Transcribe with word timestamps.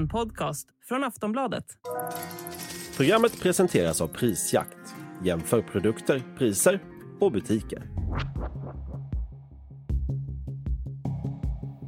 En 0.00 0.08
podcast 0.08 0.68
från 0.88 1.04
Aftonbladet. 1.04 1.64
Programmet 2.96 3.40
presenteras 3.40 4.00
av 4.00 4.08
Prisjakt. 4.08 4.94
Jämför 5.24 5.62
produkter, 5.62 6.22
priser 6.38 6.82
och 7.20 7.32
butiker. 7.32 7.90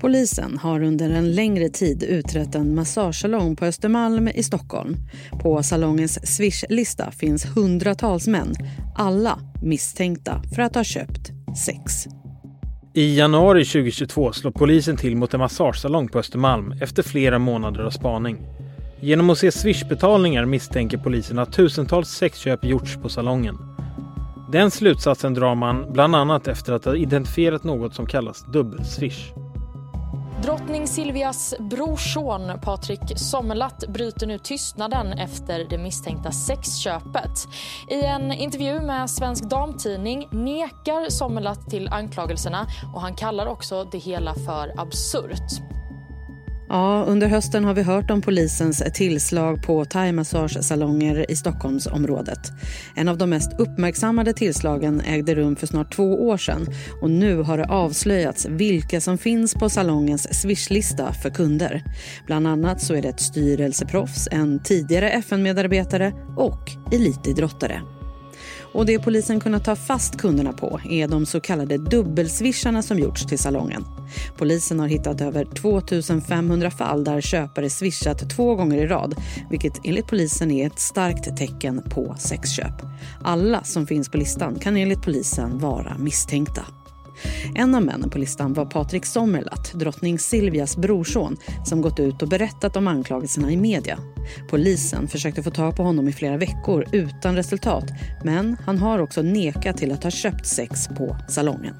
Polisen 0.00 0.58
har 0.58 0.82
under 0.82 1.10
en 1.10 1.34
längre 1.34 1.68
tid 1.68 2.02
utrett 2.02 2.54
en 2.54 2.74
massagesalong 2.74 3.56
på 3.56 3.64
Östermalm 3.64 4.28
i 4.28 4.42
Stockholm. 4.42 4.96
På 5.42 5.62
salongens 5.62 6.36
Swish-lista 6.36 7.10
finns 7.10 7.56
hundratals 7.56 8.26
män, 8.26 8.54
alla 8.96 9.38
misstänkta 9.62 10.42
för 10.54 10.62
att 10.62 10.74
ha 10.74 10.84
köpt 10.84 11.30
sex. 11.66 12.06
I 12.94 13.16
januari 13.16 13.64
2022 13.64 14.32
slår 14.32 14.50
polisen 14.50 14.96
till 14.96 15.16
mot 15.16 15.34
en 15.34 15.40
massagesalong 15.40 16.08
på 16.08 16.18
Östermalm 16.18 16.72
efter 16.80 17.02
flera 17.02 17.38
månader 17.38 17.84
av 17.84 17.90
spaning. 17.90 18.38
Genom 19.00 19.30
att 19.30 19.38
se 19.38 19.52
swishbetalningar 19.52 20.44
misstänker 20.44 20.98
polisen 20.98 21.38
att 21.38 21.52
tusentals 21.52 22.08
sexköp 22.08 22.64
gjorts 22.64 22.96
på 22.96 23.08
salongen. 23.08 23.58
Den 24.52 24.70
slutsatsen 24.70 25.34
drar 25.34 25.54
man 25.54 25.92
bland 25.92 26.16
annat 26.16 26.48
efter 26.48 26.72
att 26.72 26.84
ha 26.84 26.96
identifierat 26.96 27.64
något 27.64 27.94
som 27.94 28.06
kallas 28.06 28.44
dubbelswish. 28.52 29.32
Drottning 30.42 30.86
Silvias 30.86 31.54
brorson 31.58 32.60
Patrik 32.62 33.00
Sommerlath 33.16 33.90
bryter 33.90 34.26
nu 34.26 34.38
tystnaden 34.38 35.12
efter 35.12 35.64
det 35.70 35.78
misstänkta 35.78 36.30
sexköpet. 36.32 37.48
I 37.88 38.02
en 38.02 38.32
intervju 38.32 38.80
med 38.80 39.10
Svensk 39.10 39.44
Damtidning 39.44 40.28
nekar 40.30 41.10
Sommerlath 41.10 41.68
till 41.68 41.88
anklagelserna 41.88 42.66
och 42.94 43.00
han 43.00 43.14
kallar 43.14 43.46
också 43.46 43.84
det 43.84 43.98
hela 43.98 44.34
för 44.34 44.80
absurt. 44.80 45.81
Ja, 46.72 47.04
under 47.08 47.28
hösten 47.28 47.64
har 47.64 47.74
vi 47.74 47.82
hört 47.82 48.10
om 48.10 48.22
polisens 48.22 48.82
tillslag 48.94 49.62
på 49.62 49.84
thaimassagesalonger 49.84 51.30
i 51.30 51.36
Stockholmsområdet. 51.36 52.52
En 52.94 53.08
av 53.08 53.18
de 53.18 53.30
mest 53.30 53.60
uppmärksammade 53.60 54.32
tillslagen 54.32 55.00
ägde 55.00 55.34
rum 55.34 55.56
för 55.56 55.66
snart 55.66 55.94
två 55.94 56.28
år 56.28 56.36
sedan 56.36 56.66
och 57.02 57.10
nu 57.10 57.36
har 57.36 57.58
det 57.58 57.64
avslöjats 57.64 58.46
vilka 58.46 59.00
som 59.00 59.18
finns 59.18 59.54
på 59.54 59.68
salongens 59.68 60.40
swishlista 60.40 61.12
för 61.12 61.30
kunder. 61.30 61.84
Bland 62.26 62.46
annat 62.46 62.80
så 62.80 62.94
är 62.94 63.02
det 63.02 63.08
ett 63.08 63.20
styrelseproffs, 63.20 64.28
en 64.30 64.62
tidigare 64.62 65.10
FN-medarbetare 65.10 66.12
och 66.36 66.70
elitidrottare. 66.92 68.01
Och 68.72 68.86
det 68.86 68.98
polisen 68.98 69.40
kunnat 69.40 69.64
ta 69.64 69.76
fast 69.76 70.18
kunderna 70.18 70.52
på 70.52 70.80
är 70.84 71.08
de 71.08 71.26
så 71.26 71.40
kallade 71.40 71.78
dubbelswisharna 71.78 72.82
som 72.82 72.98
gjorts 72.98 73.26
till 73.26 73.38
salongen. 73.38 73.84
Polisen 74.36 74.80
har 74.80 74.88
hittat 74.88 75.20
över 75.20 75.44
2500 75.44 76.70
fall 76.70 77.04
där 77.04 77.20
köpare 77.20 77.70
swishat 77.70 78.30
två 78.30 78.54
gånger 78.54 78.78
i 78.78 78.86
rad 78.86 79.14
vilket 79.50 79.80
enligt 79.84 80.06
polisen 80.06 80.50
är 80.50 80.66
ett 80.66 80.78
starkt 80.78 81.36
tecken 81.36 81.82
på 81.90 82.14
sexköp. 82.18 82.82
Alla 83.22 83.64
som 83.64 83.86
finns 83.86 84.08
på 84.08 84.16
listan 84.16 84.58
kan 84.58 84.76
enligt 84.76 85.02
polisen 85.02 85.58
vara 85.58 85.96
misstänkta. 85.98 86.62
En 87.54 87.74
av 87.74 87.82
männen 87.82 88.10
på 88.10 88.18
listan 88.18 88.52
var 88.52 88.66
Patrik 88.66 89.06
Sommerlath, 89.06 89.76
drottning 89.76 90.18
Silvias 90.18 90.76
brorson 90.76 91.36
som 91.64 91.80
gått 91.80 92.00
ut 92.00 92.22
och 92.22 92.28
berättat 92.28 92.76
om 92.76 92.88
anklagelserna 92.88 93.52
i 93.52 93.56
media. 93.56 93.98
Polisen 94.50 95.08
försökte 95.08 95.42
få 95.42 95.50
tag 95.50 95.76
på 95.76 95.82
honom 95.82 96.08
i 96.08 96.12
flera 96.12 96.36
veckor 96.36 96.86
utan 96.92 97.36
resultat 97.36 97.84
men 98.24 98.56
han 98.66 98.78
har 98.78 98.98
också 98.98 99.22
nekat 99.22 99.76
till 99.76 99.92
att 99.92 100.04
ha 100.04 100.10
köpt 100.10 100.46
sex 100.46 100.88
på 100.88 101.16
salongen. 101.28 101.74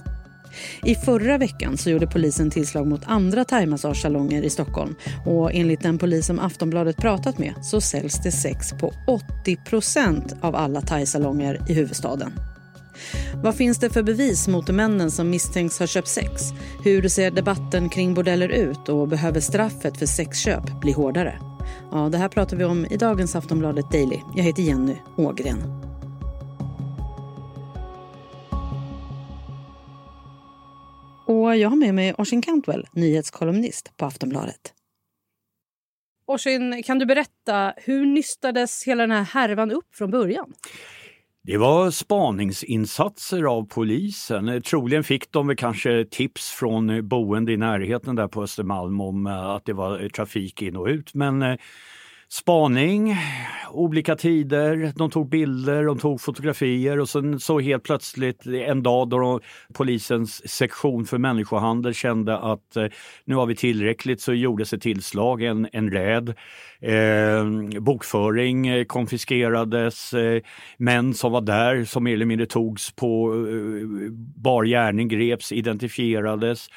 I 0.83 0.95
förra 0.95 1.39
veckan 1.39 1.79
så 1.79 1.91
gjorde 1.91 2.07
polisen 2.07 2.51
tillslag 2.51 2.87
mot 2.87 3.03
andra 3.05 3.45
thaimassagesalonger 3.45 4.43
i 4.43 4.51
Stockholm. 4.51 4.95
Och 5.27 5.51
enligt 5.55 5.83
den 5.83 5.99
polis 5.99 6.27
som 6.27 6.39
Aftonbladet 6.39 6.97
pratat 6.97 7.39
med 7.39 7.55
så 7.63 7.81
säljs 7.81 8.23
det 8.23 8.33
sex 8.33 8.73
på 8.81 8.93
80% 9.45 10.37
av 10.41 10.57
alla 10.57 10.81
thaisalonger 10.81 11.61
i 11.69 11.75
huvudstaden. 11.75 12.33
Vad 13.43 13.57
finns 13.57 13.79
det 13.79 13.91
för 13.91 14.03
bevis 14.03 14.49
mot 14.49 14.71
männen 14.71 15.11
som 15.11 15.31
misstänks 15.31 15.79
ha 15.79 15.87
köpt 15.87 16.09
sex? 16.09 16.43
Hur 16.85 17.09
ser 17.09 17.31
debatten 17.31 17.89
kring 17.89 18.15
bordeller 18.15 18.49
ut 18.49 18.89
och 18.89 19.09
behöver 19.09 19.41
straffet 19.41 19.99
för 19.99 20.07
sexköp 20.07 20.81
bli 20.81 20.93
hårdare? 20.93 21.39
Ja, 21.91 22.09
det 22.09 22.19
här 22.19 22.29
pratar 22.29 22.57
vi 22.57 22.65
om 22.65 22.87
i 22.87 22.97
dagens 22.97 23.37
Aftonbladet 23.37 23.91
Daily. 23.91 24.19
Jag 24.37 24.45
heter 24.45 24.63
Jenny 24.63 24.97
Ågren. 25.17 25.59
Och 31.27 31.57
jag 31.57 31.69
har 31.69 31.77
med 31.77 31.95
mig 31.95 32.15
Oisin 32.19 32.43
Cantwell, 32.43 32.87
nyhetskolumnist 32.93 33.97
på 33.97 34.05
Aftonbladet. 34.05 34.73
Oisin, 36.27 36.83
kan 36.83 36.99
du 36.99 37.07
berätta, 37.07 37.75
hur 37.77 38.07
nystades 38.07 38.85
hela 38.85 39.03
den 39.03 39.11
här 39.11 39.23
härvan 39.23 39.71
upp 39.71 39.95
från 39.95 40.11
början? 40.11 40.53
Det 41.45 41.57
var 41.57 41.91
spaningsinsatser 41.91 43.43
av 43.43 43.69
polisen. 43.69 44.63
Troligen 44.63 45.05
fick 45.05 45.33
de 45.33 45.57
kanske 45.57 46.05
tips 46.05 46.51
från 46.51 47.09
boende 47.09 47.53
i 47.53 47.57
närheten 47.57 48.17
där 48.17 48.29
på 48.29 48.43
Östermalm 48.43 49.01
om 49.01 49.27
eh, 49.27 49.49
att 49.51 49.65
det 49.65 49.73
var 49.73 50.09
trafik 50.09 50.63
in 50.63 50.77
och 50.77 50.87
ut. 50.87 51.15
Men 51.15 51.43
eh, 51.43 51.57
spaning, 52.33 53.17
olika 53.71 54.17
tider, 54.17 54.93
de 54.97 55.11
tog 55.11 55.29
bilder, 55.29 55.85
de 55.85 55.99
tog 55.99 56.21
fotografier 56.21 57.01
och 57.01 57.09
sen 57.09 57.41
så 57.41 57.61
helt 57.61 57.83
plötsligt 57.83 58.47
en 58.47 58.83
dag 58.83 59.09
då 59.09 59.19
de, 59.19 59.41
polisens 59.75 60.49
sektion 60.51 61.05
för 61.05 61.19
människohandel 61.19 61.95
kände 61.95 62.39
att 62.39 62.77
eh, 62.77 62.87
nu 63.25 63.35
har 63.35 63.47
vi 63.47 63.57
tillräckligt 63.57 64.21
så 64.21 64.35
gjordes 64.35 64.73
ett 64.73 64.83
tillslag, 64.83 65.43
en, 65.43 65.69
en 65.73 65.91
räd. 65.91 66.35
Eh, 66.81 67.81
bokföring 67.81 68.67
eh, 68.67 68.85
konfiskerades, 68.85 70.13
eh, 70.15 70.43
män 70.77 71.15
som 71.15 71.33
var 71.33 71.41
där 71.41 71.85
som 71.85 72.05
mer 72.05 72.15
eller 72.15 72.27
mindre 72.27 72.47
togs 72.47 72.93
på 72.93 73.35
eh, 73.49 74.11
bar 74.37 74.65
gärning 74.65 75.09
greps, 75.09 75.53
identifierades. 75.53 76.69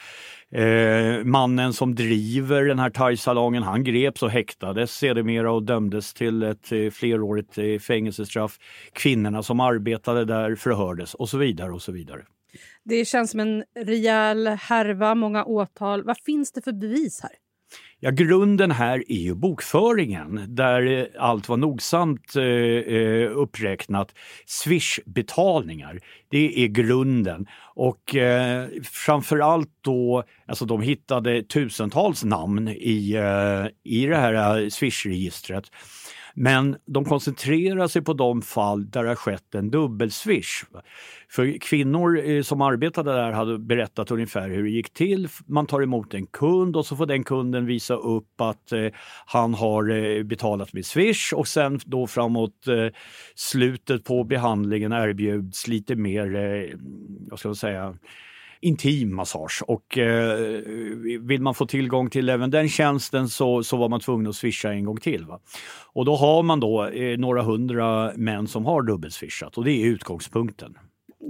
Eh, 0.51 1.23
mannen 1.23 1.73
som 1.73 1.95
driver 1.95 2.65
den 2.65 2.79
här 2.79 2.89
thaisalongen 2.89 3.63
han 3.63 3.83
greps 3.83 4.23
och 4.23 4.29
häktades 4.29 4.91
sedermera 4.91 5.51
och 5.51 5.63
dömdes 5.63 6.13
till 6.13 6.43
ett 6.43 6.71
eh, 6.71 6.89
flerårigt 6.89 7.57
eh, 7.57 7.79
fängelsestraff. 7.79 8.57
Kvinnorna 8.93 9.43
som 9.43 9.59
arbetade 9.59 10.25
där 10.25 10.55
förhördes 10.55 11.13
och 11.13 11.29
så 11.29 11.37
vidare 11.37 11.71
och 11.71 11.81
så 11.81 11.91
vidare. 11.91 12.21
Det 12.83 13.05
känns 13.05 13.31
som 13.31 13.39
en 13.39 13.63
rejäl 13.79 14.47
härva, 14.47 15.15
många 15.15 15.45
åtal. 15.45 16.03
Vad 16.03 16.17
finns 16.25 16.51
det 16.51 16.61
för 16.61 16.71
bevis 16.71 17.21
här? 17.21 17.31
Ja, 17.99 18.11
grunden 18.11 18.71
här 18.71 19.03
är 19.07 19.19
ju 19.19 19.35
bokföringen 19.35 20.45
där 20.47 20.87
eh, 20.87 21.05
allt 21.19 21.49
var 21.49 21.57
nogsamt 21.57 22.35
eh, 22.35 22.43
eh, 22.43 23.31
uppräknat. 23.37 24.13
Swish-betalningar, 24.45 25.99
det 26.29 26.63
är 26.63 26.67
grunden. 26.67 27.45
Och 27.75 28.15
eh, 28.15 28.67
framförallt 28.83 29.69
då, 29.81 30.23
alltså 30.47 30.65
de 30.65 30.81
hittade 30.81 31.43
tusentals 31.43 32.23
namn 32.23 32.67
i, 32.67 33.13
eh, 33.13 33.93
i 33.93 34.05
det 34.05 34.17
här 34.17 34.33
eh, 34.33 34.67
Swish-registret. 34.69 35.63
Men 36.37 36.75
de 36.85 37.05
koncentrerar 37.05 37.87
sig 37.87 38.01
på 38.01 38.13
de 38.13 38.41
fall 38.41 38.89
där 38.89 39.03
det 39.03 39.09
har 39.09 39.15
skett 39.15 39.55
en 39.55 39.69
dubbelswish. 39.69 40.63
För 41.29 41.59
kvinnor 41.59 42.25
eh, 42.25 42.41
som 42.41 42.61
arbetade 42.61 43.13
där 43.13 43.31
hade 43.31 43.59
berättat 43.59 44.11
ungefär 44.11 44.49
hur 44.49 44.63
det 44.63 44.69
gick 44.69 44.93
till. 44.93 45.27
Man 45.47 45.65
tar 45.65 45.81
emot 45.81 46.13
en 46.13 46.27
kund 46.27 46.75
och 46.75 46.85
så 46.85 46.95
får 46.95 47.05
den 47.05 47.23
kunden 47.23 47.65
visa 47.65 47.93
upp 47.93 48.41
att 48.41 48.71
eh, 48.71 48.87
han 49.25 49.53
har 49.53 49.89
eh, 49.89 50.23
betalat 50.23 50.73
med 50.73 50.85
Swish 50.85 51.33
och 51.33 51.47
sen 51.47 51.79
då 51.85 52.07
framåt 52.07 52.65
slutet 53.35 54.03
på 54.03 54.23
behandlingen 54.23 54.91
erbjuds 54.91 55.67
lite 55.67 55.95
mer, 55.95 56.75
vad 57.29 57.39
ska 57.39 57.47
man 57.47 57.55
säga, 57.55 57.97
intim 58.65 59.15
massage 59.15 59.63
och 59.67 59.97
eh, 59.97 60.39
vill 61.21 61.41
man 61.41 61.55
få 61.55 61.65
tillgång 61.65 62.09
till 62.09 62.29
även 62.29 62.51
den 62.51 62.69
tjänsten 62.69 63.29
så, 63.29 63.63
så 63.63 63.77
var 63.77 63.89
man 63.89 63.99
tvungen 63.99 64.27
att 64.27 64.35
swisha 64.35 64.73
en 64.73 64.85
gång 64.85 64.97
till. 64.97 65.25
Va? 65.25 65.39
Och 65.93 66.05
då 66.05 66.15
har 66.15 66.43
man 66.43 66.59
då 66.59 66.87
eh, 66.87 67.17
några 67.17 67.41
hundra 67.41 68.11
män 68.15 68.47
som 68.47 68.65
har 68.65 68.81
dubbelswishat 68.81 69.57
och 69.57 69.65
det 69.65 69.71
är 69.71 69.85
utgångspunkten. 69.85 70.77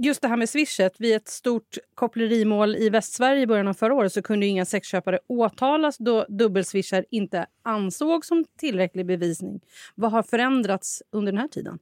Just 0.02 0.22
det 0.22 0.28
här 0.28 0.36
med 0.36 0.48
swishet. 0.48 0.94
Vid 0.98 1.16
ett 1.16 1.28
stort 1.28 1.78
kopplerimål 1.94 2.76
i 2.76 2.90
Västsverige 2.90 3.42
i 3.42 3.46
början 3.46 3.68
av 3.68 3.74
förra 3.74 3.94
året 3.94 4.12
så 4.12 4.22
kunde 4.22 4.46
inga 4.46 4.64
sexköpare 4.64 5.18
åtalas 5.28 5.98
då 5.98 6.26
dubbelswishar 6.28 7.04
inte 7.10 7.46
ansågs 7.64 8.28
som 8.28 8.44
tillräcklig 8.58 9.06
bevisning. 9.06 9.60
Vad 9.94 10.12
har 10.12 10.22
förändrats 10.22 11.02
under 11.12 11.32
den 11.32 11.40
här 11.40 11.48
tiden? 11.48 11.78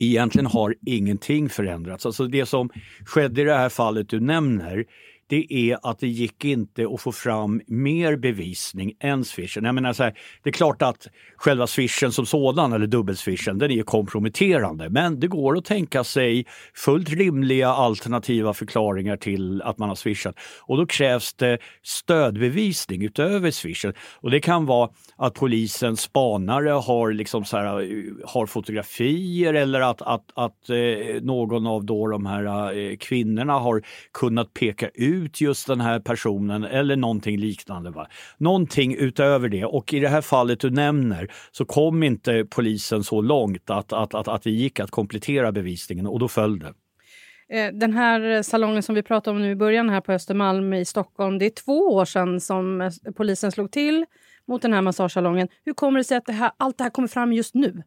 Egentligen 0.00 0.46
har 0.46 0.74
ingenting 0.86 1.48
förändrats. 1.48 2.06
Alltså 2.06 2.26
det 2.26 2.46
som 2.46 2.70
skedde 3.04 3.40
i 3.40 3.44
det 3.44 3.54
här 3.54 3.68
fallet 3.68 4.08
du 4.08 4.20
nämner, 4.20 4.84
det 5.30 5.54
är 5.54 5.78
att 5.82 5.98
det 5.98 6.08
gick 6.08 6.44
inte 6.44 6.86
att 6.94 7.00
få 7.00 7.12
fram 7.12 7.60
mer 7.66 8.16
bevisning 8.16 8.92
än 9.00 9.24
swishen. 9.24 9.64
Jag 9.64 9.74
menar 9.74 9.92
så 9.92 10.02
här, 10.02 10.18
det 10.42 10.50
är 10.50 10.52
klart 10.52 10.82
att 10.82 11.06
själva 11.36 11.66
swishen 11.66 12.12
som 12.12 12.26
sådan, 12.26 12.72
eller 12.72 12.86
dubbelswishen, 12.86 13.58
den 13.58 13.70
är 13.70 13.82
komprometterande. 13.82 14.90
Men 14.90 15.20
det 15.20 15.26
går 15.26 15.58
att 15.58 15.64
tänka 15.64 16.04
sig 16.04 16.46
fullt 16.74 17.10
rimliga 17.10 17.68
alternativa 17.68 18.54
förklaringar 18.54 19.16
till 19.16 19.62
att 19.62 19.78
man 19.78 19.88
har 19.88 19.96
swishat. 19.96 20.34
Och 20.60 20.76
då 20.76 20.86
krävs 20.86 21.34
det 21.34 21.58
stödbevisning 21.82 23.04
utöver 23.04 23.50
swishen. 23.50 23.94
Och 24.14 24.30
det 24.30 24.40
kan 24.40 24.66
vara 24.66 24.90
att 25.16 25.34
polisens 25.34 26.00
spanare 26.00 26.70
har, 26.70 27.12
liksom 27.12 27.44
så 27.44 27.56
här, 27.56 27.80
eh, 27.80 28.02
har 28.24 28.46
fotografier 28.46 29.54
eller 29.54 29.80
att, 29.80 30.02
att, 30.02 30.24
att 30.34 30.70
eh, 30.70 31.22
någon 31.22 31.66
av 31.66 31.84
då 31.84 32.06
de 32.06 32.26
här 32.26 32.72
eh, 32.78 32.96
kvinnorna 32.96 33.52
har 33.52 33.82
kunnat 34.12 34.54
peka 34.54 34.88
ut 34.94 35.19
just 35.40 35.66
den 35.66 35.80
här 35.80 36.00
personen 36.00 36.64
eller 36.64 36.96
någonting 36.96 37.38
liknande. 37.38 37.90
Va? 37.90 38.06
Någonting 38.38 38.94
utöver 38.94 39.48
det 39.48 39.64
och 39.64 39.94
i 39.94 40.00
det 40.00 40.08
här 40.08 40.20
fallet 40.20 40.60
du 40.60 40.70
nämner 40.70 41.28
så 41.50 41.64
kom 41.64 42.02
inte 42.02 42.44
polisen 42.50 43.04
så 43.04 43.20
långt 43.20 43.70
att, 43.70 43.92
att, 43.92 44.14
att, 44.14 44.28
att 44.28 44.42
det 44.42 44.50
gick 44.50 44.80
att 44.80 44.90
komplettera 44.90 45.52
bevisningen 45.52 46.06
och 46.06 46.18
då 46.18 46.28
föll 46.28 46.58
det. 46.58 46.72
Eh, 47.52 47.72
den 47.72 47.92
här 47.92 48.42
salongen 48.42 48.82
som 48.82 48.94
vi 48.94 49.02
pratade 49.02 49.36
om 49.36 49.42
nu 49.42 49.50
i 49.50 49.56
början 49.56 49.88
här 49.88 50.00
på 50.00 50.12
Östermalm 50.12 50.72
i 50.72 50.84
Stockholm, 50.84 51.38
det 51.38 51.46
är 51.46 51.50
två 51.64 51.78
år 51.78 52.04
sedan 52.04 52.40
som 52.40 52.80
eh, 52.80 52.90
polisen 53.16 53.52
slog 53.52 53.72
till 53.72 54.04
mot 54.48 54.62
den 54.62 54.72
här 54.72 54.82
massagesalongen. 54.82 55.48
Hur 55.64 55.72
kommer 55.72 55.98
det 55.98 56.04
sig 56.04 56.16
att 56.16 56.26
det 56.26 56.32
här, 56.32 56.50
allt 56.56 56.78
det 56.78 56.84
här 56.84 56.90
kommer 56.90 57.08
fram 57.08 57.32
just 57.32 57.54
nu? 57.54 57.82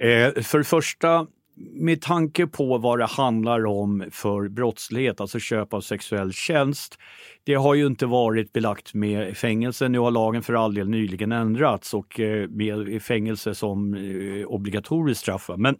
Eh, 0.00 0.42
för 0.42 0.58
det 0.58 0.64
första, 0.64 1.26
med 1.58 2.02
tanke 2.02 2.46
på 2.46 2.78
vad 2.78 2.98
det 2.98 3.06
handlar 3.06 3.66
om 3.66 4.04
för 4.10 4.48
brottslighet, 4.48 5.20
alltså 5.20 5.38
köp 5.38 5.74
av 5.74 5.80
sexuell 5.80 6.32
tjänst. 6.32 6.98
Det 7.44 7.54
har 7.54 7.74
ju 7.74 7.86
inte 7.86 8.06
varit 8.06 8.52
belagt 8.52 8.94
med 8.94 9.36
fängelse. 9.36 9.88
Nu 9.88 9.98
har 9.98 10.10
lagen 10.10 10.42
för 10.42 10.54
all 10.54 10.74
del 10.74 10.88
nyligen 10.88 11.32
ändrats 11.32 11.94
och 11.94 12.20
eh, 12.20 12.48
med 12.48 13.02
fängelse 13.02 13.54
som 13.54 13.94
eh, 13.94 14.46
obligatoriskt 14.46 15.20
straff. 15.20 15.50
Men 15.56 15.76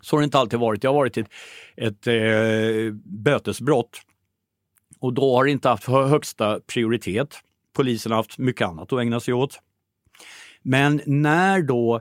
så 0.00 0.16
har 0.16 0.20
det 0.20 0.24
inte 0.24 0.38
alltid 0.38 0.60
varit. 0.60 0.82
Det 0.82 0.88
har 0.88 0.94
varit 0.94 1.16
ett, 1.16 1.28
ett 1.76 2.06
eh, 2.06 2.94
bötesbrott 3.04 4.00
och 5.00 5.12
då 5.12 5.36
har 5.36 5.44
det 5.44 5.50
inte 5.50 5.68
haft 5.68 5.86
högsta 5.86 6.60
prioritet. 6.60 7.34
Polisen 7.76 8.12
har 8.12 8.16
haft 8.16 8.38
mycket 8.38 8.68
annat 8.68 8.92
att 8.92 9.00
ägna 9.00 9.20
sig 9.20 9.34
åt. 9.34 9.60
Men 10.62 11.00
när 11.06 11.62
då 11.62 12.00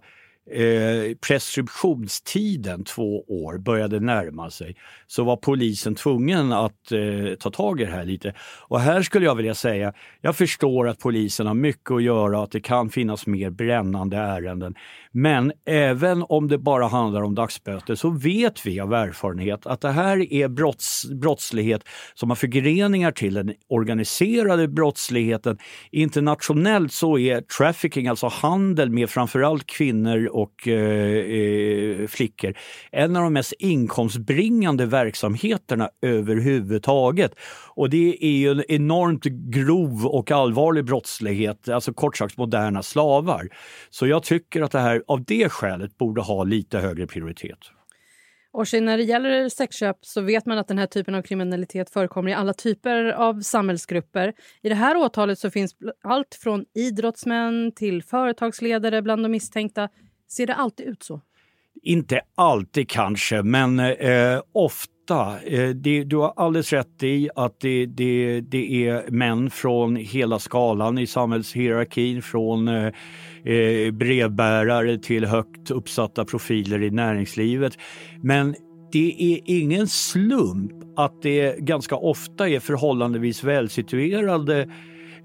eh, 0.52 1.16
preskriptionstiden, 1.28 2.84
två 2.84 3.24
år, 3.28 3.58
började 3.58 4.00
närma 4.00 4.50
sig 4.50 4.76
så 5.08 5.24
var 5.24 5.36
polisen 5.36 5.96
tvungen 5.96 6.54
att 6.54 6.92
eh, 6.92 7.36
ta 7.40 7.52
tag 7.52 7.82
i 7.82 7.86
det 7.86 7.92
här 7.92 8.06
lite. 8.06 8.34
Och 8.68 8.80
här 8.80 9.02
skulle 9.02 9.26
jag 9.26 9.36
vilja 9.36 9.56
säga, 9.56 9.94
jag 10.22 10.36
förstår 10.36 10.88
att 10.88 11.00
polisen 11.00 11.48
har 11.48 11.54
mycket 11.54 11.92
att 11.92 12.04
göra 12.04 12.38
och 12.38 12.44
att 12.44 12.52
det 12.52 12.60
kan 12.60 12.90
finnas 12.90 13.28
mer 13.28 13.50
brännande 13.50 14.18
ärenden. 14.18 14.76
Men 15.12 15.52
även 15.66 16.24
om 16.30 16.48
det 16.48 16.58
bara 16.58 16.88
handlar 16.88 17.22
om 17.22 17.36
dagsböter 17.36 17.96
så 17.96 18.10
vet 18.10 18.66
vi 18.66 18.80
av 18.80 18.94
erfarenhet 18.94 19.66
att 19.66 19.82
det 19.82 19.92
här 19.92 20.34
är 20.34 20.48
brotts, 20.48 21.06
brottslighet 21.06 21.82
som 22.14 22.30
har 22.30 22.36
förgreningar 22.36 23.12
till 23.12 23.34
den 23.34 23.54
organiserade 23.70 24.68
brottsligheten. 24.68 25.58
Internationellt 25.92 26.94
så 26.94 27.18
är 27.18 27.42
trafficking, 27.42 28.08
alltså 28.08 28.28
handel 28.28 28.90
med 28.90 29.10
framförallt 29.10 29.66
kvinnor 29.66 30.37
och 30.38 30.68
eh, 30.68 31.16
eh, 31.16 32.07
flickor, 32.07 32.54
en 32.92 33.16
av 33.16 33.24
de 33.24 33.34
mest 33.34 33.54
inkomstbringande 33.60 34.86
verksamheterna 34.86 35.89
överhuvudtaget. 36.01 37.36
Och 37.75 37.89
det 37.89 38.25
är 38.25 38.38
ju 38.38 38.51
en 38.51 38.63
enormt 38.68 39.24
grov 39.24 40.06
och 40.06 40.31
allvarlig 40.31 40.86
brottslighet, 40.86 41.69
alltså 41.69 41.94
kort 41.94 42.18
sagt 42.18 42.38
moderna 42.38 42.84
slavar. 42.84 43.50
Så 43.89 44.07
jag 44.07 44.24
tycker 44.24 44.62
att 44.62 44.72
det 44.72 44.80
här 44.80 45.04
av 45.07 45.24
det 45.24 45.50
skälet 45.50 45.98
borde 45.98 46.22
ha 46.22 46.44
lite 46.44 46.80
högre 46.80 47.07
prioritet. 47.07 47.60
Och 48.57 48.68
när 48.74 48.98
det 48.98 49.04
gäller 49.04 49.50
sexköp 49.50 49.98
så 50.01 50.22
vet 50.22 50.45
man 50.45 50.57
att 50.57 50.68
den 50.68 50.78
här 50.78 50.88
typen 50.88 51.16
av 51.16 51.22
kriminalitet 51.22 51.90
förekommer 51.90 52.31
i 52.31 52.33
alla 52.33 52.54
typer 52.54 53.06
av 53.06 53.42
samhällsgrupper. 53.42 54.33
I 54.62 54.69
det 54.69 54.75
här 54.75 54.98
åtalet 54.98 55.40
så 55.40 55.51
finns 55.51 55.75
allt 56.04 56.38
från 56.42 56.66
idrottsmän 56.75 57.72
till 57.75 58.04
företagsledare 58.04 59.01
bland 59.01 59.24
de 59.24 59.30
misstänkta. 59.30 59.90
Ser 60.28 60.48
det 60.48 60.56
alltid 60.56 60.88
ut 60.88 61.04
så? 61.04 61.22
Inte 61.84 62.22
alltid 62.36 62.90
kanske, 62.90 63.44
men 63.44 63.80
eh, 63.80 64.42
ofta 64.52 65.40
eh, 65.44 65.70
det, 65.70 66.04
du 66.04 66.16
har 66.18 66.34
alldeles 66.36 66.74
rätt 66.74 67.04
i 67.04 67.30
att 67.36 67.60
det, 67.60 67.86
det, 67.86 68.42
det 68.42 68.88
är 68.88 69.12
män 69.12 69.50
från 69.50 69.96
hela 69.96 70.40
skalan 70.40 70.98
i 70.98 71.08
samhällshierarkin, 71.08 72.22
från 72.22 72.68
eh, 72.68 72.92
eh, 73.54 73.92
brevbärare 73.92 74.98
till 74.98 75.26
högt 75.26 75.72
uppsatta 75.72 76.26
profiler 76.26 76.84
i 76.84 76.92
näringslivet. 76.92 77.78
Men 78.22 78.56
det 78.92 79.34
är 79.34 79.42
ingen 79.46 79.88
slump 79.88 80.72
att 80.96 81.22
det 81.22 81.60
ganska 81.60 81.96
ofta 81.96 82.50
är 82.50 82.60
förhållandevis 82.60 83.44
välsituerade 83.44 84.70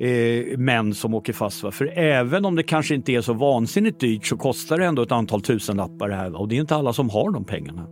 eh, 0.03 0.59
män 0.59 0.95
som 0.95 1.15
åker 1.15 1.33
fast. 1.33 1.75
För 1.75 1.99
även 1.99 2.45
om 2.45 2.57
det 2.57 2.63
kanske 2.63 2.95
inte 2.95 3.13
är 3.13 3.21
så 3.21 3.33
vansinnigt 3.33 4.01
dyrt 4.01 4.27
så 4.27 4.37
kostar 4.37 4.79
det 4.79 4.85
ändå 4.85 5.03
ett 5.03 5.13
antal 5.13 5.41
tusenlappar 5.43 6.09
det 6.09 6.15
här 6.15 6.41
och 6.41 6.49
det 6.49 6.57
är 6.57 6.61
inte 6.61 6.77
alla 6.77 6.93
som 6.93 7.11
har 7.11 7.31
de 7.31 7.45
pengarna. 7.45 7.87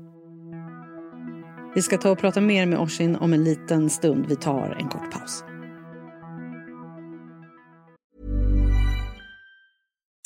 Vi 1.75 1.83
ska 1.83 1.99
ta 1.99 2.11
och 2.11 2.19
prata 2.19 2.41
mer 2.41 2.67
med 2.67 2.79
Oshin 2.79 3.17
om 3.17 3.33
en 3.33 3.45
liten 3.45 3.91
stund. 3.91 4.27
Vi 4.29 4.37
tar 4.37 4.77
en 4.81 4.89
kort 4.89 5.11
paus. 5.11 5.45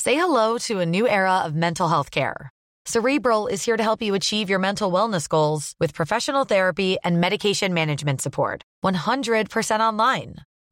Say 0.03 0.13
hello 0.13 0.57
to 0.59 0.79
a 0.81 0.85
new 0.85 1.07
era 1.07 1.47
of 1.47 1.53
mental 1.53 1.89
health 1.89 2.11
care. 2.11 2.49
Cerebral 2.87 3.47
is 3.47 3.67
here 3.67 3.77
to 3.77 3.83
help 3.83 4.01
you 4.01 4.15
achieve 4.15 4.51
your 4.51 4.59
mental 4.59 4.93
wellness 4.93 5.27
goals 5.27 5.73
with 5.79 5.95
professional 5.95 6.45
therapy 6.45 6.97
and 7.03 7.19
medication 7.19 7.73
management 7.73 8.21
support. 8.21 8.61
100% 8.83 9.79
online. 9.79 10.35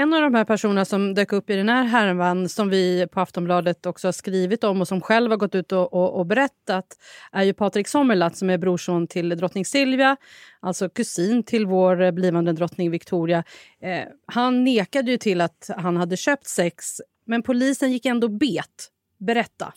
En 0.00 0.14
av 0.14 0.22
de 0.22 0.34
här 0.34 0.44
personerna 0.44 0.84
som 0.84 1.14
dök 1.14 1.32
upp 1.32 1.50
i 1.50 1.56
den 1.56 1.68
här 1.68 1.84
härvan 1.84 2.48
som 2.48 2.68
vi 2.68 3.06
på 3.12 3.20
Aftonbladet 3.20 3.86
också 3.86 4.06
har 4.06 4.12
skrivit 4.12 4.64
om 4.64 4.80
och 4.80 4.88
som 4.88 5.00
själv 5.00 5.30
har 5.30 5.38
gått 5.38 5.54
ut 5.54 5.72
och, 5.72 5.92
och, 5.92 6.18
och 6.18 6.26
berättat 6.26 6.86
är 7.32 7.42
ju 7.42 7.54
Patrik 7.54 7.88
Sommerlath 7.88 8.36
som 8.36 8.50
är 8.50 8.58
brorson 8.58 9.06
till 9.06 9.28
drottning 9.28 9.64
Silvia, 9.64 10.16
alltså 10.60 10.88
kusin 10.88 11.42
till 11.42 11.66
vår 11.66 12.12
blivande 12.12 12.52
drottning 12.52 12.90
Victoria. 12.90 13.44
Eh, 13.82 14.04
han 14.26 14.64
nekade 14.64 15.10
ju 15.10 15.16
till 15.16 15.40
att 15.40 15.70
han 15.76 15.96
hade 15.96 16.16
köpt 16.16 16.46
sex, 16.46 17.00
men 17.24 17.42
polisen 17.42 17.92
gick 17.92 18.06
ändå 18.06 18.28
bet. 18.28 18.90
Berätta. 19.18 19.72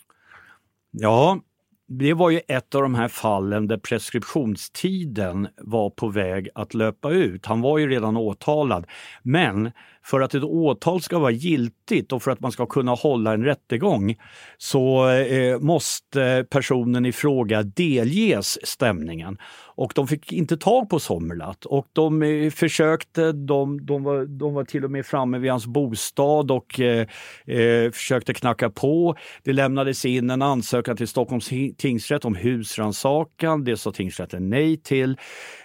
Ja, 0.91 1.39
det 1.87 2.13
var 2.13 2.29
ju 2.29 2.41
ett 2.47 2.75
av 2.75 2.81
de 2.81 2.95
här 2.95 3.07
fallen 3.07 3.67
där 3.67 3.77
preskriptionstiden 3.77 5.47
var 5.57 5.89
på 5.89 6.07
väg 6.07 6.49
att 6.55 6.73
löpa 6.73 7.11
ut. 7.11 7.45
Han 7.45 7.61
var 7.61 7.77
ju 7.77 7.89
redan 7.89 8.17
åtalad. 8.17 8.85
Men 9.23 9.71
för 10.05 10.21
att 10.21 10.35
ett 10.35 10.43
åtal 10.43 11.01
ska 11.01 11.19
vara 11.19 11.31
giltigt 11.31 12.11
och 12.11 12.23
för 12.23 12.31
att 12.31 12.39
man 12.39 12.51
ska 12.51 12.65
kunna 12.65 12.91
hålla 12.91 13.33
en 13.33 13.43
rättegång 13.43 14.15
så 14.57 15.09
eh, 15.09 15.59
måste 15.59 16.45
personen 16.49 17.05
i 17.05 17.11
fråga 17.11 17.63
delges 17.63 18.67
stämningen 18.67 19.37
och 19.75 19.91
de 19.95 20.07
fick 20.07 20.31
inte 20.31 20.57
tag 20.57 20.89
på 20.89 20.99
Sommerlath 20.99 21.67
och 21.67 21.87
de 21.93 22.23
eh, 22.23 22.49
försökte, 22.49 23.31
de, 23.31 23.85
de, 23.85 24.03
var, 24.03 24.25
de 24.25 24.53
var 24.53 24.63
till 24.63 24.85
och 24.85 24.91
med 24.91 25.05
framme 25.05 25.37
vid 25.37 25.51
hans 25.51 25.65
bostad 25.65 26.51
och 26.51 26.79
eh, 26.79 27.07
eh, 27.45 27.91
försökte 27.91 28.33
knacka 28.33 28.69
på. 28.69 29.15
Det 29.43 29.53
lämnades 29.53 30.05
in 30.05 30.29
en 30.29 30.41
ansökan 30.41 30.97
till 30.97 31.07
Stockholms 31.07 31.49
tingsrätt 31.77 32.25
om 32.25 32.35
husrannsakan. 32.35 33.63
Det 33.63 33.77
sa 33.77 33.91
tingsrätten 33.91 34.49
nej 34.49 34.77
till. 34.77 35.17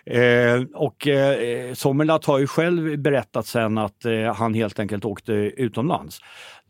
Eh, 0.07 0.63
och 0.75 1.09
eh, 1.09 1.75
Sommerlath 1.75 2.31
har 2.31 2.39
ju 2.39 2.47
själv 2.47 2.99
berättat 2.99 3.47
sen 3.47 3.79
att 3.79 4.05
eh, 4.05 4.35
han 4.35 4.55
helt 4.55 4.79
enkelt 4.79 5.05
åkte 5.05 5.33
utomlands. 5.33 6.21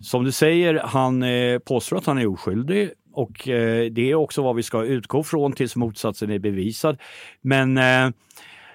Som 0.00 0.24
du 0.24 0.32
säger, 0.32 0.74
han 0.74 1.22
eh, 1.22 1.58
påstår 1.58 1.96
att 1.96 2.06
han 2.06 2.18
är 2.18 2.26
oskyldig 2.26 2.90
och 3.18 3.48
eh, 3.48 3.90
det 3.90 4.10
är 4.10 4.14
också 4.14 4.42
vad 4.42 4.56
vi 4.56 4.62
ska 4.62 4.84
utgå 4.84 5.22
från 5.22 5.52
tills 5.52 5.76
motsatsen 5.76 6.30
är 6.30 6.38
bevisad. 6.38 6.98
Men 7.40 7.78
eh, 7.78 8.10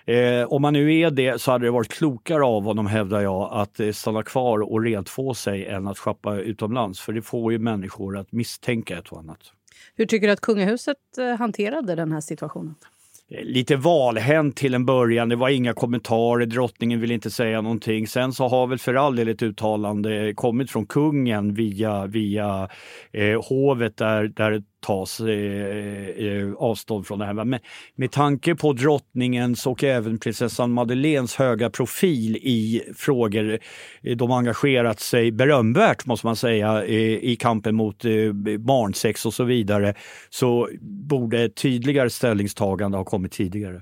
Eh, 0.05 0.45
om 0.47 0.61
man 0.61 0.73
nu 0.73 0.99
är 0.99 1.11
det 1.11 1.41
så 1.41 1.51
hade 1.51 1.65
det 1.65 1.71
varit 1.71 1.91
klokare 1.91 2.43
av 2.43 2.63
honom, 2.63 2.87
hävdar 2.87 3.21
jag, 3.21 3.49
att 3.51 3.79
eh, 3.79 3.91
stanna 3.91 4.23
kvar 4.23 4.59
och 4.59 4.83
rentvå 4.83 5.33
sig 5.33 5.65
än 5.65 5.87
att 5.87 5.97
shoppa 5.97 6.35
utomlands. 6.35 6.99
För 6.99 7.13
det 7.13 7.21
får 7.21 7.51
ju 7.51 7.59
människor 7.59 8.17
att 8.17 8.31
misstänka 8.31 8.97
ett 8.97 9.07
och 9.07 9.19
annat. 9.19 9.39
Hur 9.95 10.05
tycker 10.05 10.27
du 10.27 10.33
att 10.33 10.41
kungahuset 10.41 10.97
eh, 11.17 11.35
hanterade 11.35 11.95
den 11.95 12.11
här 12.11 12.21
situationen? 12.21 12.75
Lite 13.29 13.75
valhänt 13.75 14.55
till 14.55 14.73
en 14.73 14.85
början. 14.85 15.29
Det 15.29 15.35
var 15.35 15.49
inga 15.49 15.73
kommentarer, 15.73 16.45
drottningen 16.45 17.01
ville 17.01 17.13
inte 17.13 17.31
säga 17.31 17.61
någonting. 17.61 18.07
Sen 18.07 18.33
så 18.33 18.47
har 18.47 18.67
väl 18.67 18.79
för 18.79 18.93
all 18.93 19.15
del 19.15 19.27
ett 19.27 19.43
uttalande 19.43 20.33
kommit 20.35 20.71
från 20.71 20.85
kungen 20.85 21.53
via, 21.53 22.05
via 22.05 22.69
eh, 23.11 23.41
hovet 23.49 23.97
där, 23.97 24.27
där 24.27 24.63
tas 24.83 25.19
eh, 25.19 25.27
eh, 25.27 26.53
avstånd 26.57 27.07
från 27.07 27.19
det 27.19 27.25
här. 27.25 27.33
Men 27.33 27.59
med 27.95 28.11
tanke 28.11 28.55
på 28.55 28.73
drottningens 28.73 29.67
och 29.67 29.83
även 29.83 30.19
prinsessan 30.19 30.71
Madeleines 30.71 31.35
höga 31.35 31.69
profil 31.69 32.35
i 32.35 32.81
frågor 32.95 33.59
eh, 34.03 34.17
de 34.17 34.23
de 34.23 34.31
engagerat 34.31 34.99
sig 34.99 35.31
berömvärt 35.31 36.05
måste 36.05 36.27
man 36.27 36.35
säga 36.35 36.85
eh, 36.85 37.23
i 37.23 37.37
kampen 37.39 37.75
mot 37.75 38.03
barnsex 38.59 39.25
och 39.25 39.33
så 39.33 39.43
vidare 39.43 39.93
så 40.29 40.69
borde 40.81 41.43
ett 41.43 41.55
tydligare 41.55 42.09
ställningstagande 42.09 42.97
ha 42.97 43.05
kommit 43.05 43.31
tidigare. 43.31 43.81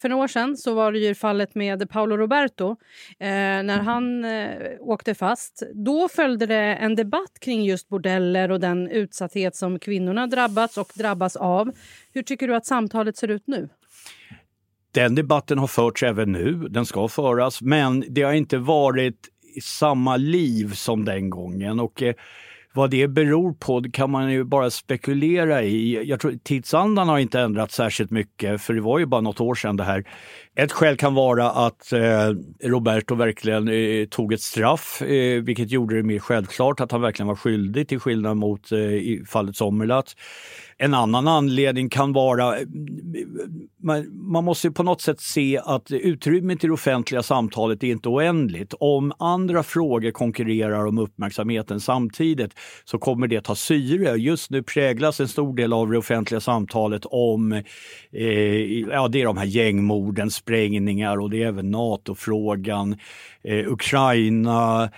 För 0.00 0.08
några 0.08 0.24
år 0.24 0.28
sedan 0.28 0.56
så 0.56 0.74
var 0.74 0.92
det 0.92 0.98
ju 0.98 1.14
fallet 1.14 1.54
med 1.54 1.90
Paolo 1.90 2.16
Roberto 2.16 2.70
eh, 3.18 3.26
när 3.28 3.78
han 3.78 4.24
eh, 4.24 4.50
åkte 4.80 5.14
fast. 5.14 5.62
Då 5.74 6.08
följde 6.08 6.46
det 6.46 6.56
en 6.56 6.94
debatt 6.94 7.40
kring 7.40 7.64
just 7.64 7.88
bordeller 7.88 8.50
och 8.50 8.60
den 8.60 8.88
utsatthet 8.88 9.56
som 9.56 9.78
kvinnorna 9.78 10.26
drabbats 10.26 10.78
och 10.78 10.92
drabbas 10.94 11.36
av. 11.36 11.72
Hur 12.12 12.22
tycker 12.22 12.48
du 12.48 12.54
att 12.54 12.66
samtalet 12.66 13.16
ser 13.16 13.28
ut 13.28 13.46
nu? 13.46 13.68
Den 14.90 15.14
debatten 15.14 15.58
har 15.58 15.66
förts 15.66 16.02
även 16.02 16.32
nu, 16.32 16.52
den 16.52 16.86
ska 16.86 17.08
föras, 17.08 17.62
men 17.62 18.04
det 18.08 18.22
har 18.22 18.32
inte 18.32 18.58
varit 18.58 19.28
samma 19.62 20.16
liv 20.16 20.72
som 20.72 21.04
den 21.04 21.30
gången. 21.30 21.80
Och, 21.80 22.02
eh, 22.02 22.14
vad 22.76 22.90
det 22.90 23.08
beror 23.08 23.52
på 23.52 23.82
kan 23.92 24.10
man 24.10 24.32
ju 24.32 24.44
bara 24.44 24.70
spekulera 24.70 25.62
i. 25.62 26.08
Jag 26.08 26.20
tror 26.20 26.32
tidsandan 26.42 27.08
har 27.08 27.18
inte 27.18 27.40
ändrats 27.40 27.74
särskilt 27.74 28.10
mycket, 28.10 28.62
för 28.62 28.74
det 28.74 28.80
var 28.80 28.98
ju 28.98 29.06
bara 29.06 29.20
något 29.20 29.40
år 29.40 29.54
sedan 29.54 29.76
det 29.76 29.84
här. 29.84 30.04
Ett 30.54 30.72
skäl 30.72 30.96
kan 30.96 31.14
vara 31.14 31.50
att 31.50 31.92
eh, 31.92 32.30
Roberto 32.64 33.14
verkligen 33.14 33.68
eh, 33.68 34.06
tog 34.06 34.32
ett 34.32 34.40
straff, 34.40 35.02
eh, 35.02 35.42
vilket 35.42 35.70
gjorde 35.70 35.96
det 35.96 36.02
mer 36.02 36.18
självklart 36.18 36.80
att 36.80 36.92
han 36.92 37.00
verkligen 37.00 37.28
var 37.28 37.36
skyldig 37.36 37.88
till 37.88 38.00
skillnad 38.00 38.36
mot 38.36 38.72
eh, 38.72 38.78
i 38.78 39.24
fallet 39.28 39.56
Sommerlath. 39.56 40.12
En 40.78 40.94
annan 40.94 41.28
anledning 41.28 41.88
kan 41.88 42.12
vara, 42.12 42.58
eh, 42.58 42.66
man, 43.82 44.06
man 44.30 44.44
måste 44.44 44.70
på 44.70 44.82
något 44.82 45.00
sätt 45.00 45.20
se 45.20 45.60
att 45.64 45.90
utrymmet 45.90 46.64
i 46.64 46.66
det 46.66 46.72
offentliga 46.72 47.22
samtalet 47.22 47.84
är 47.84 47.86
inte 47.86 48.08
oändligt. 48.08 48.74
Om 48.80 49.12
andra 49.18 49.62
frågor 49.62 50.10
konkurrerar 50.10 50.86
om 50.86 50.98
uppmärksamheten 50.98 51.80
samtidigt 51.80 52.52
så 52.84 52.98
kommer 52.98 53.26
det 53.26 53.40
ta 53.40 53.54
syre. 53.54 54.16
Just 54.16 54.50
nu 54.50 54.62
präglas 54.62 55.20
en 55.20 55.28
stor 55.28 55.56
del 55.56 55.72
av 55.72 55.90
det 55.90 55.98
offentliga 55.98 56.40
samtalet 56.40 57.02
om, 57.04 57.52
eh, 58.12 58.80
ja 58.80 59.08
det 59.08 59.20
är 59.20 59.24
de 59.24 59.36
här 59.36 59.46
gängmorden, 59.46 60.30
sprängningar 60.30 61.20
och 61.20 61.30
det 61.30 61.42
är 61.42 61.46
även 61.46 61.70
NATO-frågan, 61.70 62.96
eh, 63.44 63.72
Ukraina, 63.72 64.90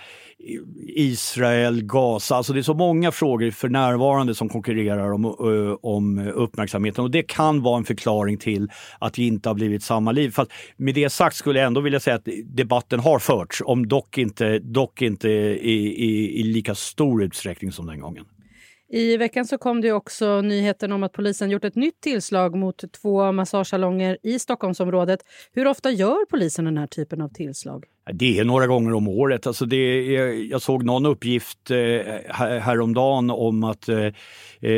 Israel, 0.87 1.83
Gaza. 1.83 2.35
Alltså 2.35 2.53
det 2.53 2.59
är 2.59 2.63
så 2.63 2.73
många 2.73 3.11
frågor 3.11 3.51
för 3.51 3.69
närvarande 3.69 4.35
som 4.35 4.49
konkurrerar 4.49 5.11
om, 5.13 5.25
eh, 5.25 5.77
om 5.81 6.19
uppmärksamheten 6.19 7.03
och 7.03 7.11
det 7.11 7.23
kan 7.23 7.61
vara 7.61 7.77
en 7.77 7.83
förklaring 7.83 8.37
till 8.37 8.67
att 8.99 9.19
vi 9.19 9.27
inte 9.27 9.49
har 9.49 9.53
blivit 9.53 9.83
samma 9.83 10.11
liv. 10.11 10.31
Fast 10.31 10.51
med 10.77 10.95
det 10.95 11.09
sagt 11.09 11.35
skulle 11.35 11.59
jag 11.59 11.67
ändå 11.67 11.81
vilja 11.81 11.99
säga 11.99 12.15
att 12.15 12.27
debatten 12.45 12.99
har 12.99 13.19
förts, 13.19 13.61
om 13.65 13.87
dock 13.87 14.17
inte, 14.17 14.59
dock 14.59 15.01
inte 15.01 15.29
i, 15.29 16.03
i, 16.05 16.39
i 16.39 16.43
lika 16.43 16.75
stor 16.75 17.23
utsträckning 17.23 17.71
som 17.71 17.85
den 17.85 17.99
gången. 17.99 18.25
I 18.91 19.17
veckan 19.17 19.45
så 19.45 19.57
kom 19.57 19.81
det 19.81 19.91
också 19.91 20.41
nyheten 20.41 20.91
om 20.91 21.03
att 21.03 21.13
polisen 21.13 21.49
gjort 21.49 21.65
ett 21.65 21.75
nytt 21.75 22.01
tillslag 22.01 22.55
mot 22.55 22.83
två 23.01 23.31
massagesalonger 23.31 24.17
i 24.23 24.39
Stockholmsområdet. 24.39 25.19
Hur 25.53 25.67
ofta 25.67 25.91
gör 25.91 26.25
polisen 26.29 26.65
den 26.65 26.77
här 26.77 26.87
typen 26.87 27.21
av 27.21 27.29
tillslag? 27.29 27.85
Det 28.13 28.39
är 28.39 28.43
några 28.43 28.67
gånger 28.67 28.93
om 28.93 29.07
året. 29.07 29.47
Alltså 29.47 29.65
det 29.65 29.75
är, 30.15 30.51
jag 30.51 30.61
såg 30.61 30.83
någon 30.83 31.05
uppgift 31.05 31.71
eh, 31.71 31.77
häromdagen 32.59 33.29
om 33.29 33.63
att 33.63 33.89
eh, 33.89 33.97
eh, 33.97 34.11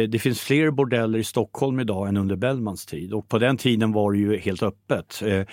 det 0.09 0.21
finns 0.21 0.41
fler 0.41 0.71
bordeller 0.71 1.19
i 1.19 1.23
Stockholm 1.23 1.79
idag 1.79 2.07
än 2.07 2.17
under 2.17 2.35
Bellmans 2.35 2.85
tid 2.85 3.13
och 3.13 3.29
på 3.29 3.39
den 3.39 3.57
tiden 3.57 3.91
var 3.91 4.11
det 4.11 4.17
ju 4.17 4.37
helt 4.37 4.63
öppet. 4.63 5.21
Eh, 5.25 5.43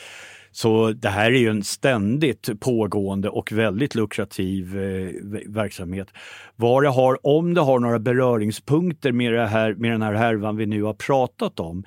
så 0.60 0.92
det 0.92 1.08
här 1.08 1.32
är 1.32 1.38
ju 1.38 1.48
en 1.48 1.62
ständigt 1.62 2.60
pågående 2.60 3.28
och 3.28 3.52
väldigt 3.52 3.94
lukrativ 3.94 4.78
eh, 4.78 5.10
verksamhet. 5.46 6.08
Vad 6.56 6.82
det 6.82 6.88
har, 6.88 7.26
om 7.26 7.54
det 7.54 7.60
har 7.60 7.78
några 7.78 7.98
beröringspunkter 7.98 9.12
med, 9.12 9.32
det 9.32 9.46
här, 9.46 9.74
med 9.74 9.90
den 9.90 10.02
här 10.02 10.14
härvan 10.14 10.56
vi 10.56 10.66
nu 10.66 10.82
har 10.82 10.94
pratat 10.94 11.60
om, 11.60 11.84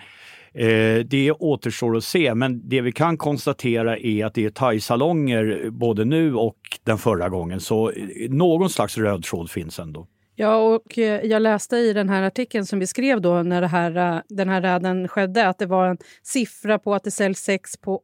eh, 0.53 1.05
det 1.05 1.31
återstår 1.31 1.97
att 1.97 2.03
se, 2.03 2.35
men 2.35 2.69
det 2.69 2.81
vi 2.81 2.91
kan 2.91 3.17
konstatera 3.17 3.97
är 3.97 4.25
att 4.25 4.33
det 4.33 4.45
är 4.45 4.49
thaisalonger 4.49 5.61
eh, 5.63 5.69
både 5.69 6.05
nu 6.05 6.35
och 6.35 6.57
den 6.83 6.97
förra 6.97 7.29
gången, 7.29 7.59
så 7.59 7.89
eh, 7.89 8.29
någon 8.29 8.69
slags 8.69 8.97
röd 8.97 9.23
tråd 9.23 9.51
finns 9.51 9.79
ändå. 9.79 10.07
Ja, 10.35 10.55
och 10.55 10.97
eh, 10.97 11.25
jag 11.25 11.41
läste 11.41 11.75
i 11.75 11.93
den 11.93 12.09
här 12.09 12.23
artikeln 12.23 12.65
som 12.65 12.79
vi 12.79 12.87
skrev 12.87 13.21
då 13.21 13.43
när 13.43 13.61
det 13.61 13.67
här, 13.67 14.23
den 14.29 14.49
här 14.49 14.61
räden 14.61 15.07
skedde 15.07 15.47
att 15.47 15.59
det 15.59 15.65
var 15.65 15.87
en 15.87 15.97
siffra 16.23 16.79
på 16.79 16.93
att 16.93 17.03
det 17.03 17.11
säljs 17.11 17.39
sex 17.39 17.77
på 17.77 18.01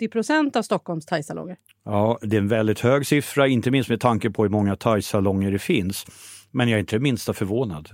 80 0.00 0.08
procent 0.08 0.56
av 0.56 0.62
Stockholms 0.62 1.06
thaisalonger. 1.06 1.56
Ja, 1.84 2.18
det 2.22 2.36
är 2.36 2.40
en 2.40 2.48
väldigt 2.48 2.80
hög 2.80 3.06
siffra, 3.06 3.46
inte 3.46 3.70
minst 3.70 3.90
med 3.90 4.00
tanke 4.00 4.30
på 4.30 4.42
hur 4.42 4.50
många 4.50 4.76
thaisalonger 4.76 5.50
det 5.50 5.58
finns. 5.58 6.06
Men 6.50 6.68
jag 6.68 6.76
är 6.76 6.80
inte 6.80 6.96
det 6.96 7.00
minsta 7.00 7.32
förvånad. 7.32 7.88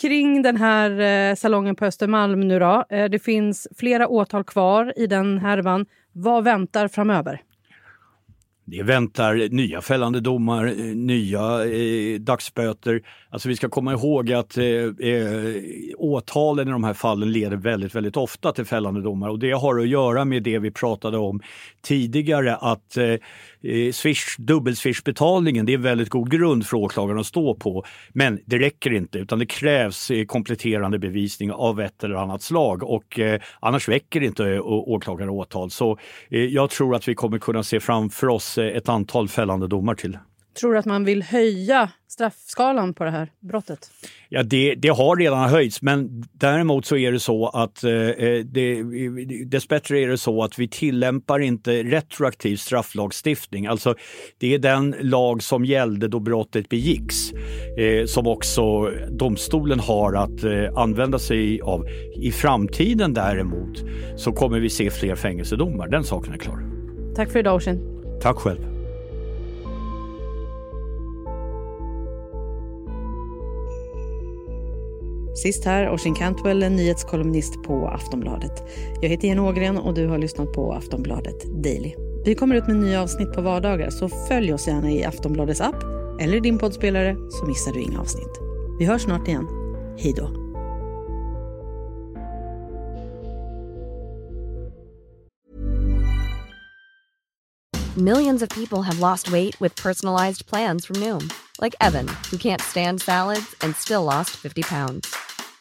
Kring 0.00 0.42
den 0.42 0.56
här 0.56 0.90
eh, 1.30 1.34
salongen 1.34 1.76
på 1.76 1.84
Östermalm 1.84 2.40
nu 2.40 2.58
då. 2.58 2.84
Det 2.88 3.22
finns 3.22 3.68
flera 3.76 4.08
åtal 4.08 4.44
kvar 4.44 4.92
i 4.96 5.06
den 5.06 5.38
härvan. 5.38 5.86
Vad 6.12 6.44
väntar 6.44 6.88
framöver? 6.88 7.42
Det 8.68 8.82
väntar 8.82 9.48
nya 9.48 9.80
fällande 9.80 10.20
domar, 10.20 10.66
eh, 10.66 10.72
nya 10.94 11.64
eh, 11.64 12.20
dagsböter. 12.20 13.02
Alltså 13.30 13.48
vi 13.48 13.56
ska 13.56 13.68
komma 13.68 13.92
ihåg 13.92 14.32
att 14.32 14.58
eh, 14.58 14.64
eh, 14.64 15.54
åtalen 15.96 16.68
i 16.68 16.70
de 16.70 16.84
här 16.84 16.94
fallen 16.94 17.32
leder 17.32 17.56
väldigt, 17.56 17.94
väldigt 17.94 18.16
ofta 18.16 18.52
till 18.52 18.64
fällande 18.64 19.02
domar 19.02 19.28
och 19.28 19.38
det 19.38 19.50
har 19.50 19.78
att 19.78 19.88
göra 19.88 20.24
med 20.24 20.42
det 20.42 20.58
vi 20.58 20.70
pratade 20.70 21.18
om 21.18 21.40
tidigare 21.82 22.56
att 22.56 22.96
eh 22.96 23.14
Eh, 23.68 23.92
swish, 23.92 24.36
dubbelswishbetalningen, 24.38 25.66
det 25.66 25.72
är 25.72 25.76
en 25.76 25.82
väldigt 25.82 26.08
god 26.08 26.30
grund 26.30 26.66
för 26.66 26.76
åklagaren 26.76 27.20
att 27.20 27.26
stå 27.26 27.54
på. 27.54 27.84
Men 28.12 28.40
det 28.44 28.58
räcker 28.58 28.92
inte 28.92 29.18
utan 29.18 29.38
det 29.38 29.46
krävs 29.46 30.10
eh, 30.10 30.24
kompletterande 30.24 30.98
bevisning 30.98 31.52
av 31.52 31.80
ett 31.80 32.04
eller 32.04 32.14
annat 32.14 32.42
slag 32.42 32.82
och 32.82 33.18
eh, 33.18 33.40
annars 33.60 33.88
väcker 33.88 34.22
inte 34.22 34.44
eh, 34.44 34.60
åklagare 34.66 35.30
åtal. 35.30 35.70
Så 35.70 35.98
eh, 36.30 36.44
jag 36.44 36.70
tror 36.70 36.94
att 36.94 37.08
vi 37.08 37.14
kommer 37.14 37.38
kunna 37.38 37.62
se 37.62 37.80
framför 37.80 38.28
oss 38.28 38.58
ett 38.58 38.88
antal 38.88 39.28
fällande 39.28 39.68
domar 39.68 39.94
till. 39.94 40.18
Tror 40.60 40.72
du 40.72 40.78
att 40.78 40.86
man 40.86 41.04
vill 41.04 41.22
höja 41.22 41.90
straffskalan 42.08 42.94
på 42.94 43.04
det 43.04 43.10
här 43.10 43.28
brottet? 43.40 43.90
Ja, 44.28 44.42
det, 44.42 44.74
det 44.74 44.88
har 44.88 45.16
redan 45.16 45.48
höjts, 45.48 45.82
men 45.82 46.24
däremot 46.32 46.86
så 46.86 46.96
är 46.96 47.12
det 47.12 47.20
så 47.20 47.48
att 47.48 47.84
eh, 47.84 47.92
eh 47.92 48.44
det, 48.44 48.82
dessbättre 49.44 49.98
är 49.98 50.08
det 50.08 50.18
så 50.18 50.42
att 50.42 50.58
vi 50.58 50.68
tillämpar 50.68 51.38
inte 51.38 51.82
retroaktiv 51.82 52.56
strafflagstiftning. 52.56 53.66
Alltså, 53.66 53.94
det 54.38 54.54
är 54.54 54.58
den 54.58 54.94
lag 55.00 55.42
som 55.42 55.64
gällde 55.64 56.08
då 56.08 56.20
brottet 56.20 56.68
begicks 56.68 57.32
eh, 57.78 58.06
som 58.06 58.26
också 58.26 58.90
domstolen 59.10 59.80
har 59.80 60.12
att 60.12 60.44
eh, 60.44 60.78
använda 60.82 61.18
sig 61.18 61.60
av. 61.60 61.86
I 62.16 62.32
framtiden 62.32 63.14
däremot 63.14 63.84
så 64.16 64.32
kommer 64.32 64.60
vi 64.60 64.70
se 64.70 64.90
fler 64.90 65.14
fängelsedomar. 65.14 65.88
Den 65.88 66.04
saken 66.04 66.34
är 66.34 66.38
klar. 66.38 66.62
Tack 67.16 67.32
för 67.32 67.38
idag, 67.38 67.54
Oisin. 67.54 67.80
Tack 68.22 68.36
själv. 68.36 68.75
Sist 75.42 75.64
här, 75.64 75.92
Oisin 75.92 76.14
Cantwell, 76.14 76.62
en 76.62 76.76
nyhetskolumnist 76.76 77.62
på 77.62 77.88
Aftonbladet. 77.88 78.62
Jag 79.00 79.08
heter 79.08 79.28
Jenny 79.28 79.40
Ågren 79.40 79.78
och 79.78 79.94
du 79.94 80.06
har 80.06 80.18
lyssnat 80.18 80.52
på 80.52 80.72
Aftonbladet 80.72 81.62
Daily. 81.64 81.94
Vi 82.24 82.34
kommer 82.34 82.56
ut 82.56 82.66
med 82.66 82.76
nya 82.76 83.02
avsnitt 83.02 83.32
på 83.32 83.40
vardagar, 83.40 83.90
så 83.90 84.08
följ 84.08 84.52
oss 84.52 84.66
gärna 84.68 84.90
i 84.90 85.04
Aftonbladets 85.04 85.60
app 85.60 85.82
eller 86.20 86.36
i 86.36 86.40
din 86.40 86.58
poddspelare 86.58 87.16
så 87.30 87.46
missar 87.46 87.72
du 87.72 87.82
inga 87.82 88.00
avsnitt. 88.00 88.40
Vi 88.78 88.84
hörs 88.84 89.02
snart 89.02 89.28
igen. 89.28 89.46
Hej 89.98 90.14
då! 90.16 90.46
Millions 97.96 98.42
of 98.42 98.48
people 98.50 98.82
have 98.82 98.98
lost 98.98 99.32
weight 99.32 99.60
with 99.60 99.82
personalized 99.82 100.46
plans 100.46 100.86
from 100.86 100.96
Noom, 100.96 101.30
like 101.62 101.74
Evan, 101.80 102.08
who 102.30 102.36
can't 102.36 102.60
stand 102.60 103.00
salads 103.00 103.54
and 103.62 103.74
still 103.76 104.02
lost 104.02 104.30
50 104.30 104.62
pounds. 104.62 105.25